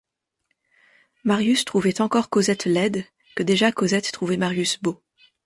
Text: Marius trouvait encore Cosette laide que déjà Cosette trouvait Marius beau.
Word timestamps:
Marius 1.25 1.63
trouvait 1.63 2.01
encore 2.01 2.31
Cosette 2.31 2.65
laide 2.65 3.05
que 3.35 3.43
déjà 3.43 3.71
Cosette 3.71 4.11
trouvait 4.11 4.35
Marius 4.37 4.81
beau. 4.81 4.99